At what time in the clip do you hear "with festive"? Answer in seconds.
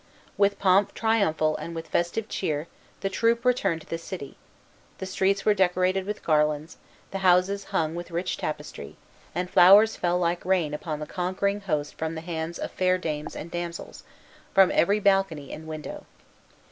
1.75-2.27